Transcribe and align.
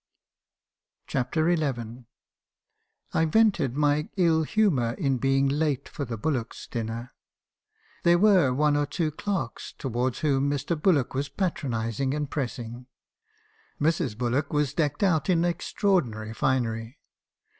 CHAPTER 1.05 1.55
XI. 1.55 2.05
"I 3.13 3.25
vented 3.25 3.75
my 3.77 4.09
ill 4.17 4.41
humour 4.41 4.93
in 4.93 5.19
being 5.19 5.47
late 5.47 5.87
for 5.87 6.05
the 6.05 6.17
Bullocks' 6.17 6.65
dinner. 6.65 7.13
There 8.01 8.17
were 8.17 8.51
one 8.51 8.75
or 8.75 8.87
two 8.87 9.11
clerks, 9.11 9.73
towards 9.77 10.21
whom 10.21 10.49
Mr. 10.49 10.75
Bul 10.81 10.93
lock 10.95 11.13
was 11.13 11.29
patronising 11.29 12.15
and 12.15 12.31
pressing. 12.31 12.87
Mrs. 13.79 14.17
Bullock 14.17 14.51
was 14.51 14.73
decked 14.73 15.03
out 15.03 15.29
in 15.29 15.45
extraordinary 15.45 16.33
finery. 16.33 16.97